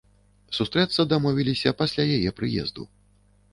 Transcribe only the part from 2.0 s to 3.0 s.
яе прыезду.